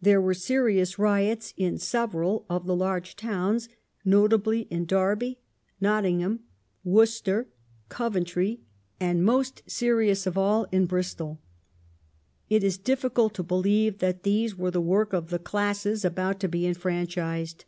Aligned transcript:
There 0.00 0.20
were 0.20 0.32
serious 0.32 0.96
riots 0.96 1.52
in 1.56 1.76
several 1.78 2.46
of 2.48 2.66
the 2.66 2.76
large 2.76 3.16
towns, 3.16 3.68
notably 4.04 4.68
in 4.70 4.86
Derby, 4.86 5.40
Nottingham, 5.80 6.38
Worcester, 6.84 7.48
Coventry, 7.88 8.60
and— 9.00 9.24
most 9.24 9.64
serious 9.66 10.24
of 10.24 10.38
all— 10.38 10.68
in 10.70 10.86
Bristol. 10.86 11.40
It 12.48 12.62
is 12.62 12.78
difficult 12.78 13.34
to 13.34 13.42
believe 13.42 13.98
that 13.98 14.22
these 14.22 14.56
were 14.56 14.70
the 14.70 14.80
work 14.80 15.12
of 15.12 15.30
the 15.30 15.40
classes 15.40 16.04
about 16.04 16.38
to 16.38 16.48
be 16.48 16.64
enfranchised. 16.64 17.64